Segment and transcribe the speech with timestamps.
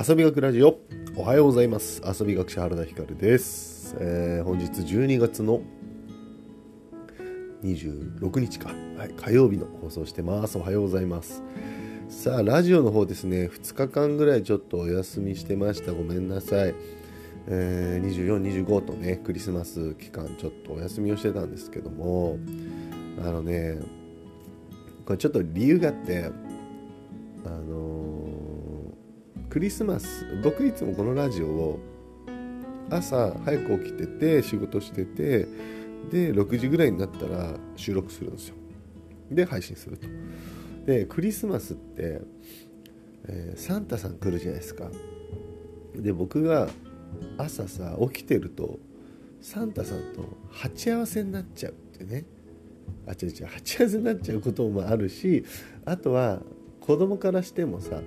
[0.00, 0.78] 遊び学ラジオ。
[1.16, 2.00] おはようございます。
[2.06, 5.60] 遊び学者原田光です、えー、本日12月の
[7.64, 10.56] 26日か、はい、火曜日の放送してます。
[10.56, 11.42] おはようございます。
[12.08, 13.48] さあラジオの方ですね。
[13.48, 15.92] 2日間ぐらいちょっとお休みしてました。
[15.92, 16.76] ごめんなさい、
[17.48, 22.38] えー、2425とねクリスマス期間ちょっとお休みをしてたんですけども。
[23.20, 23.80] あのね
[25.06, 26.30] これちょっと理由があって
[27.44, 27.87] あの、
[29.50, 31.78] クリスマス僕いつもこのラジオを
[32.90, 35.46] 朝早く起きてて仕事してて
[36.10, 38.54] で6時ぐらいになったら収録するんですよ。
[39.30, 40.06] で配信すると。
[40.86, 42.20] でクリスマスって、
[43.26, 44.90] えー、サンタさん来るじゃないですか。
[45.94, 46.68] で僕が
[47.38, 48.78] 朝さ起きてると
[49.40, 52.24] サンタさんと鉢合わせになっちゃうってね。
[53.06, 55.44] あ違う違う鉢合わせになっちゃうこともあるし
[55.86, 56.42] あとは
[56.88, 58.06] 子供からしてもさなんか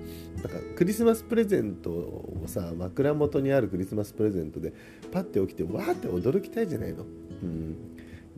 [0.75, 4.73] クリスマスプレゼントをさ枕元にあるクリスマスプレゼントで
[5.11, 7.03] パッて起きてわーって驚きたいじゃないの。
[7.43, 7.77] うん、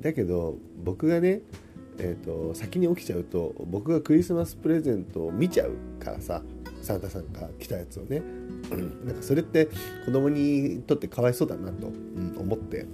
[0.02, 1.44] だけど僕がね、
[1.98, 6.42] えーと、先に起きちゃうと僕がクリスマスプレゼントを見ちゃうからさ
[6.82, 8.17] サンタさんが来たやつをね、
[8.70, 9.70] うん、なんかそれって
[10.06, 12.86] 子供にとってかわいそうだなと、うん、思って。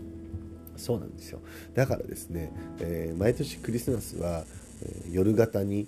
[0.77, 1.39] そうなんですよ。
[1.73, 4.45] だからですね、えー、毎年クリスマスは
[5.11, 5.87] 夜型に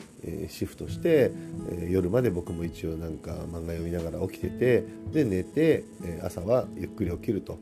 [0.49, 1.31] シフトして
[1.89, 5.85] 夜まで僕も一応なんか漫画読みながら起きててで寝て
[6.23, 7.57] 朝はゆっくり起きると。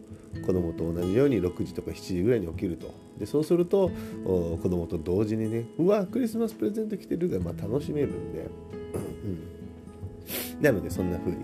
[0.46, 2.94] 子供と同じように6時とか7時ぐらいに起きると。
[3.20, 3.92] でそうすると
[4.24, 8.48] 子供と同時にねうわクリスマスプレゼント来てるがまあ楽しめるんで、
[10.58, 11.38] うん、なのでそんな風に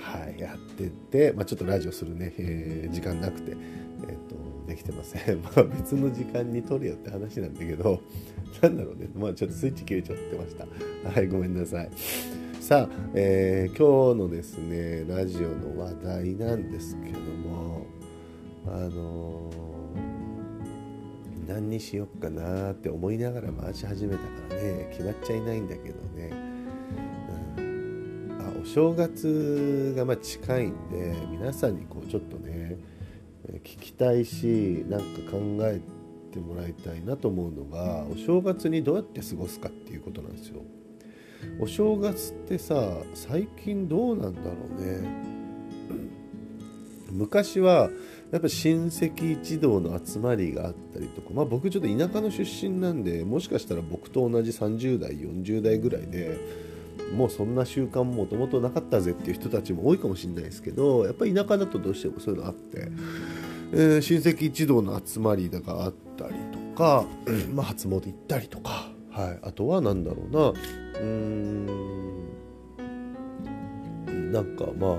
[0.00, 3.56] はいやってて、まあ、ちょっとラジオするね、えー、時間なくて
[4.08, 5.42] え、ー、とできてません。
[5.42, 8.00] まあ別の時間に撮れよって話なんだけど、
[8.62, 9.08] なんだろうね。
[9.14, 10.66] まあちょっとスイッチ切れちゃってました。
[11.08, 11.90] はい、ごめんなさい。
[12.60, 17.86] さあ、えー、今日のですね、ラジオの話題なんですけども、
[18.66, 26.49] あのー、何にしよっかなって思いながら回し始めたからね、決まっちゃいないんだけどね。
[28.60, 32.76] お正月がま近いんで、皆さんにこうちょっとね、
[33.64, 35.80] 聞きたいしなんか考え
[36.30, 40.60] てもらいたいなと思うのがお正月にどうやって過ごすかっていうことなんですよ。
[41.58, 45.40] お正月ってさ最近どうなんだろうね。
[47.10, 47.88] 昔は
[48.30, 56.38] やっぱ親戚一同の集まりがあったりとか、まあ、僕ちょっと田舎の出身なんでもしかしたら僕と同じ30代40代ぐらいで
[57.14, 62.88] もうそんな習慣もともとなかったぜっていう人たちも多いかもしれないですけどやっぱり田舎だとどうしてもそういうのあって、
[63.72, 67.04] えー、親戚一同の集まりがあったりとか、
[67.52, 72.30] まあ、初詣行ったりとか、はい、あとは何だろうなうーん
[74.32, 74.96] なんかまあ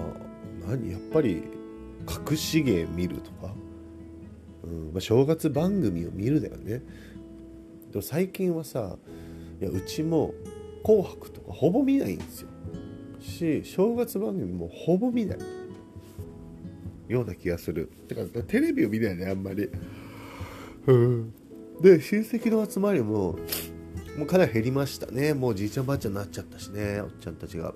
[0.67, 1.43] 何やっぱり
[2.29, 3.53] 隠し芸見るとか、
[4.63, 6.81] うんまあ、正月番組を見るだよね。
[7.91, 8.97] でも最近はさ
[9.61, 10.33] いやうちも
[10.83, 12.47] 「紅白」とかほぼ見ないんですよ。
[13.19, 15.39] し正月番組もほぼ見ない
[17.07, 17.89] ような気がする。
[18.07, 19.69] てかテレビを見ないねあんまり。
[20.87, 21.33] うん。
[21.81, 23.37] で親戚の集まりも
[24.17, 25.33] もうかなり減りましたね。
[25.33, 27.73] もうじいちゃんばあちゃんになっちゃったしねおっちゃんたちが。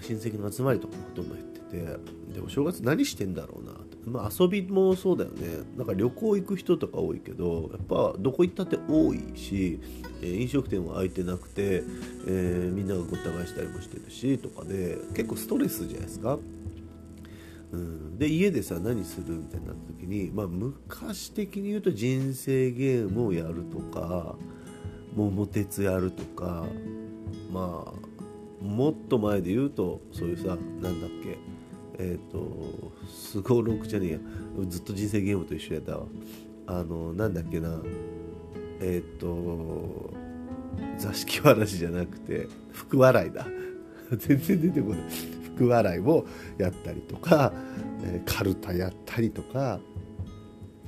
[0.00, 2.32] 親戚の集まりとかもほとんど減ってて。
[2.34, 3.72] でも正月何してんだろうな
[4.04, 9.80] まあ、遊びもそうだよねなんか旅行行く人とか多いけどやっぱどこ行ったって多いし、
[10.20, 11.84] えー、飲食店は空いてなくて、
[12.26, 16.38] えー、みんながごった返したりもしてるしとかで結構ストレスじゃないですか。
[17.72, 24.36] うん、で家でさ何するみたいになった時に、まあ、昔的に言うと人生ゲームをやるとか
[25.16, 26.64] 桃鉄やるとか
[27.50, 30.48] まあもっと前で言うとそういうさ
[30.80, 31.38] なんだっけ
[32.02, 34.18] えっ、ー、とすごろくじゃねえや。
[34.68, 36.06] ずっと人生ゲームと一緒やったわ。
[36.66, 37.80] あのなんだっけな。
[38.80, 40.12] えっ、ー、と
[40.98, 43.46] 座敷わらしじゃなくて福笑いだ。
[44.18, 44.98] 全然出てこない。
[45.54, 46.26] 福笑いを
[46.58, 47.52] やったりとか、
[48.04, 49.78] えー、カルタやったりとか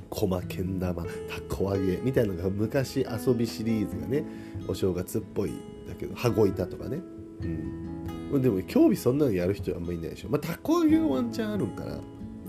[0.09, 1.09] 駒けん玉た
[1.55, 4.23] こ揚げみたいなのが昔遊びシリーズがね
[4.67, 5.51] お正月っぽい
[5.87, 6.99] だけど羽子板とかね、
[7.41, 7.94] うん、
[8.39, 10.29] でも興味そんなのやる人はあんまりいないでしょ。
[10.29, 11.99] まあたこ揚げはワンチャンあるんかな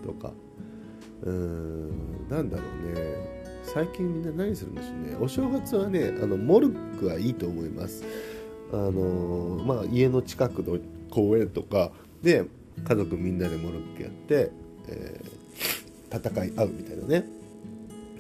[0.05, 0.33] とか。
[1.23, 3.37] うーんなんだろうね。
[3.63, 5.17] 最近みんな何するんでしょうね。
[5.21, 8.05] お正月はねあのモルックはいいと思います。
[8.73, 10.79] あのまあ家の近くの
[11.11, 11.91] 公園とか。
[12.23, 12.45] で
[12.85, 14.51] 家族みんなでモルックやって、
[14.89, 17.25] えー、戦い合うみたいなね、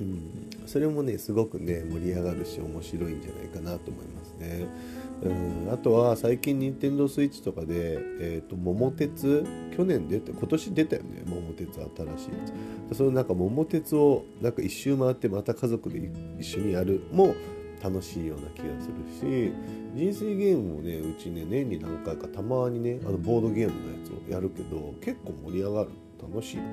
[0.00, 4.66] うん、それもねすごくね盛り上がるし面白いんじゃないかなと思いますね。
[5.22, 9.44] うんあとは最近任天堂スイッチとかで「えーと、桃鉄」
[9.76, 12.16] 去年出て今年出たよね桃鉄新しいや
[12.90, 12.96] つ。
[12.96, 17.34] そのなんか桃鉄をなんか一周回ってまた家族で一緒にやるも
[17.82, 19.52] 楽しいような気がするし
[19.94, 25.90] 人生ゲームもねうちね年に何回かたまにねあのボードゲームのやつをやるけど結構盛り上がる。
[26.22, 26.68] 楽しいよね、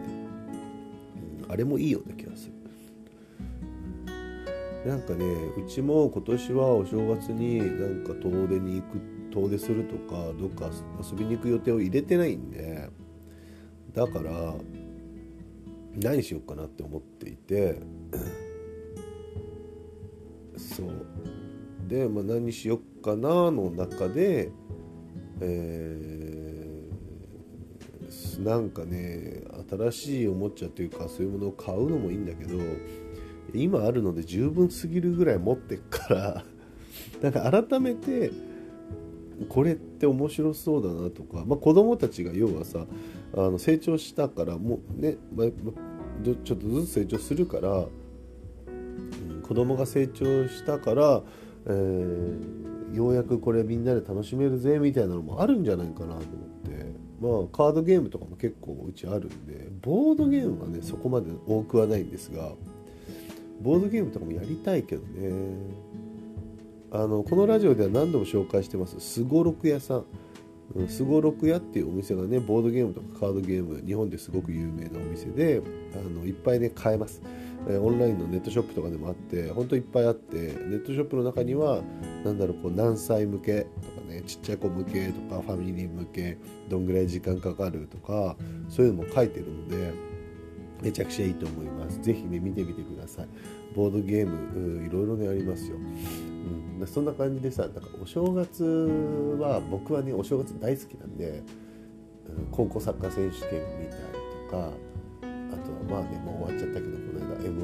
[1.46, 2.54] うん、あれもいいような気がする。
[4.86, 5.26] なんかね
[5.58, 9.02] うちも今年はお正月になんか遠出に行く
[9.32, 10.70] 遠出するとかどっか
[11.02, 12.90] 遊びに行く予定を入れてないんで
[13.94, 14.54] だから
[15.96, 17.80] 何しようかなって思っていて
[20.58, 20.90] そう。
[21.88, 24.52] で、まあ、何しよっかなの中で
[25.42, 32.58] えー、なんかね新しいおもちゃというかそういうものを買うのもいいんだけど
[33.60, 36.44] 今あるので十分すぎるぐらい持ってっから
[37.22, 38.32] なんか改めて
[39.50, 42.86] これって面白そうだなとか、まあ、子供たちが要はさ
[43.36, 45.48] あの成長したからもうね、まあ、
[46.24, 47.84] ちょっとずつ成長するから、う
[49.40, 51.24] ん、子供が成長したから、
[51.66, 56.34] えー、ようやくこれみんなで楽しめるぜみたいなのもあるんじゃないかなと思って。
[57.24, 62.52] まあカードゲームとかも結構うちあるんでボードゲームはねそこまで多くはないんですが
[63.64, 65.32] ボードゲームとかもやりたいけどね。
[66.92, 69.00] あのこのラジオでは何度も紹介してます。
[69.00, 70.06] すごろく屋さん。
[70.88, 75.62] すごろく屋っていうお店がねボードゲームとかカードゲーム日本ですごく有名なお店で
[75.94, 77.22] あのいっぱいね買えます。
[77.66, 81.82] オンラインのネットショップとかでもあってほんといっぱいあってネットショップの中には
[82.26, 86.38] 何だろうこう何歳向けとかねちっちゃい子向けとかファミリー向け
[86.68, 88.36] どんぐらい時間かかるとか
[88.68, 89.94] そういうのも書いてるので
[90.84, 92.02] めちゃくちゃいいと思います。
[92.02, 93.28] ぜひね見てみてください。
[93.74, 98.64] ボードゲームいろいろねありますよ、うん、そんな感じでさなんかお正月
[99.40, 101.42] は僕はねお正月大好きなんで、
[102.52, 104.04] 高校サッカー選手権見たり
[104.46, 104.70] とか
[105.18, 107.64] あとはまあねもう終わっちゃったけどこの間 m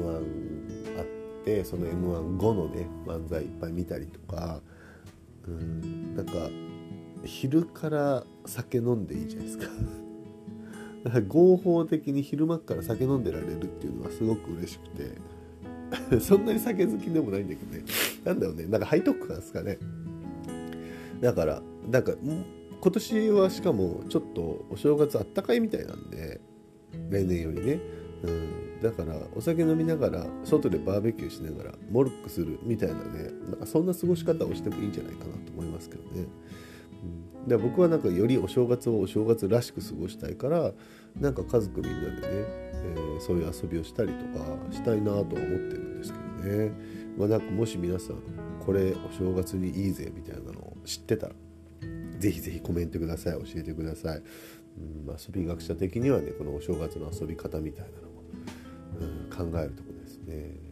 [0.96, 1.06] 1あっ
[1.44, 4.60] てその m 1後のね漫才いっぱい見たりとか、
[5.46, 6.32] うん、なんか
[7.24, 9.66] 昼から酒飲んでいいじゃないですか。
[11.28, 15.40] 合法的に昼間から酒飲んでられるっていうのはすごく嬉しくて。
[16.20, 17.84] そんなに酒好きでもないんだけどね。
[18.24, 18.66] なんだろうね。
[18.66, 19.78] なんか背徳感ですかね。
[21.20, 22.14] だからなんか
[22.80, 26.40] 今年はしかもちょっとお正月あったかいみたいなんで
[27.10, 27.80] 例年よりね、
[28.22, 33.30] うん、だからお酒飲みながら外でバーベキューしながらモルックするみたいなね。
[33.50, 36.26] なんかそんな過ごし方をしてもいいんじゃないかなと思いますけどね。
[37.46, 40.72] で僕はなんかよりお正月をお正月らしく過ごしたいから
[41.18, 46.18] なんか家族みんなでね、えー、そういう遊びをしたりとかしたいなとは思ってるんですけ
[46.48, 46.72] どね、
[47.16, 48.16] まあ、なんかもし皆さん
[48.64, 51.34] これお正月にいいぜみたいなのを知ってたら
[52.18, 54.22] ぜひぜひコメントください教えてください、
[54.78, 58.22] うん、遊び学者的にはねこのお正月の遊び方みたいなのも、
[59.00, 60.69] うん、考えるとこですね。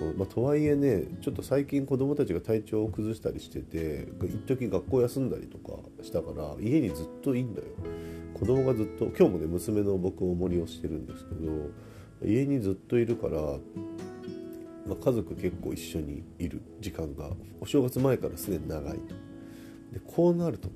[0.00, 7.66] そうまあ、とはいえねちょっと最近子供たちが体調を崩したりしてて一時学校休んだりとかしたから家にずっといいんだよ。
[8.32, 11.50] 子供がずっと今日もね娘の僕を森をしてるんですけど
[12.24, 13.42] 家にずっといるから、
[14.86, 16.62] まあ、家族結構一緒にいる。
[16.80, 17.28] 時間が
[17.60, 18.94] お正月前からすでに長い。
[18.94, 19.14] と
[19.92, 20.74] でこうなるとね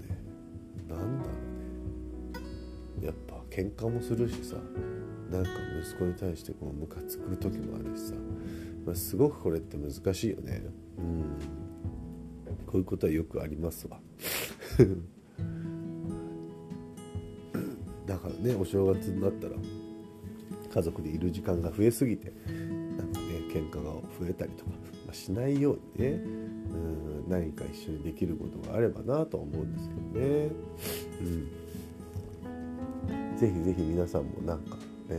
[0.86, 1.30] なんだろ
[2.98, 3.06] うね。
[3.06, 4.56] やっぱ喧嘩もするしさ
[5.30, 5.48] なんか
[5.82, 8.14] 息子に対してこうムカつく時もあるしさ。
[8.84, 10.62] まあ、すごくこれって難しいよね。
[10.98, 11.24] うん。
[12.66, 14.00] こういうことはよくありますわ。
[18.06, 19.54] だからねお正月になったら
[20.72, 22.32] 家族でいる時間が増えすぎて
[22.98, 24.72] なんかね喧嘩が増えたりとか、
[25.06, 26.18] まあ、しないようにねう
[27.28, 30.50] ん何か一緒にできることがあればなと思うんですけどね。
[31.22, 31.48] うん。
[33.38, 34.76] ぜひぜひ皆さんもなんか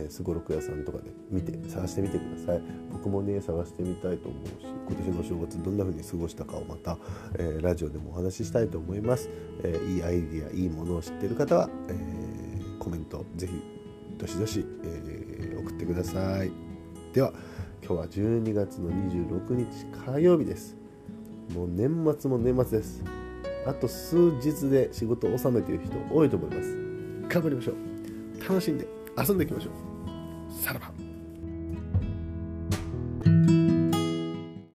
[0.08, 2.62] すごろく屋さんとかで見て探してみてください。
[2.92, 6.98] 僕もね探してみたいと思うし今年の正月どんな風に過ごしたかをまた、
[7.34, 9.30] えー、ラジオでもお話ししたいと思います、
[9.62, 13.62] えー、いいアイディアいいものを知っている方は、えー、コメントぜひ
[14.16, 16.50] どしどし、え送ってください。
[17.12, 17.34] では
[17.84, 20.74] 今日は12月の26日火曜日です。
[21.54, 23.04] もう年末も年末です。
[23.66, 26.76] あと数日で仕事を収めている人多いと思います。
[27.28, 27.76] 頑張りましょう。
[28.48, 30.62] 楽しんで遊んでいきましょう。
[30.62, 31.05] さらば。